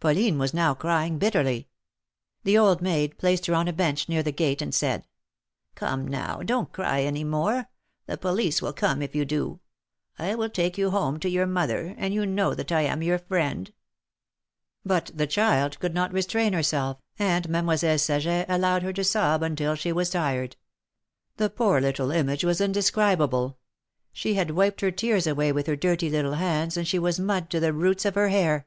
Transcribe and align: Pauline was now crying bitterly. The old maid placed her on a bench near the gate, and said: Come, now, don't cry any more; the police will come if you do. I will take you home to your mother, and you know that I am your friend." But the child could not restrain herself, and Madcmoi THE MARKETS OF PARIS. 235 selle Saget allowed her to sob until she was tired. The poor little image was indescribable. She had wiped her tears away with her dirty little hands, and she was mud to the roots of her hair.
Pauline 0.00 0.38
was 0.38 0.52
now 0.52 0.74
crying 0.74 1.18
bitterly. 1.18 1.68
The 2.42 2.58
old 2.58 2.82
maid 2.82 3.16
placed 3.16 3.46
her 3.46 3.54
on 3.54 3.68
a 3.68 3.72
bench 3.72 4.08
near 4.08 4.24
the 4.24 4.32
gate, 4.32 4.60
and 4.60 4.74
said: 4.74 5.06
Come, 5.76 6.08
now, 6.08 6.42
don't 6.42 6.72
cry 6.72 7.02
any 7.02 7.22
more; 7.22 7.66
the 8.06 8.18
police 8.18 8.60
will 8.60 8.72
come 8.72 9.02
if 9.02 9.14
you 9.14 9.24
do. 9.24 9.60
I 10.18 10.34
will 10.34 10.48
take 10.50 10.78
you 10.78 10.90
home 10.90 11.20
to 11.20 11.28
your 11.28 11.46
mother, 11.46 11.94
and 11.96 12.12
you 12.12 12.26
know 12.26 12.54
that 12.54 12.72
I 12.72 12.80
am 12.80 13.02
your 13.04 13.20
friend." 13.20 13.72
But 14.84 15.12
the 15.14 15.28
child 15.28 15.78
could 15.78 15.94
not 15.94 16.12
restrain 16.12 16.54
herself, 16.54 16.98
and 17.16 17.44
Madcmoi 17.44 17.46
THE 17.46 17.52
MARKETS 17.52 17.82
OF 17.82 17.82
PARIS. 17.86 18.02
235 18.02 18.02
selle 18.02 18.20
Saget 18.20 18.48
allowed 18.50 18.82
her 18.82 18.92
to 18.92 19.04
sob 19.04 19.42
until 19.44 19.74
she 19.76 19.92
was 19.92 20.10
tired. 20.10 20.56
The 21.36 21.50
poor 21.50 21.80
little 21.80 22.10
image 22.10 22.42
was 22.42 22.60
indescribable. 22.60 23.58
She 24.12 24.34
had 24.34 24.50
wiped 24.50 24.80
her 24.80 24.90
tears 24.90 25.28
away 25.28 25.52
with 25.52 25.68
her 25.68 25.76
dirty 25.76 26.10
little 26.10 26.34
hands, 26.34 26.76
and 26.76 26.88
she 26.88 26.98
was 26.98 27.20
mud 27.20 27.48
to 27.50 27.60
the 27.60 27.72
roots 27.72 28.04
of 28.04 28.16
her 28.16 28.30
hair. 28.30 28.66